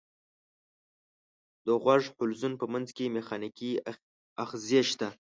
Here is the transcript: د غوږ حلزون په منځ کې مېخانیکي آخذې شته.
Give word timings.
د 1.65 1.67
غوږ 1.81 2.03
حلزون 2.17 2.53
په 2.61 2.65
منځ 2.73 2.87
کې 2.95 3.13
مېخانیکي 3.15 3.71
آخذې 4.43 4.81
شته. 4.89 5.07